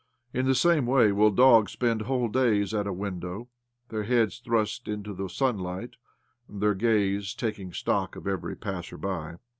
In 0.33 0.47
the 0.47 0.55
same 0.55 0.87
way 0.87 1.11
will 1.11 1.29
dogs 1.29 1.73
spend 1.73 2.01
whole 2.01 2.27
days 2.27 2.73
at 2.73 2.87
a 2.87 2.91
window— 2.91 3.49
their 3.89 4.01
heads 4.05 4.39
thrust 4.39 4.87
into 4.87 5.13
the 5.13 5.29
sun 5.29 5.57
іоб 5.57 5.59
OBLOMOV 5.59 5.63
light, 5.63 5.95
and 6.49 6.59
their 6.63 6.73
gaze 6.73 7.35
taking 7.35 7.71
stock 7.71 8.15
of 8.15 8.25
every 8.25 8.55
passer 8.55 8.97
by. 8.97 9.35